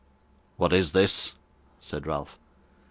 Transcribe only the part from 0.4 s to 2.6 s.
'What is this?' said Ralph.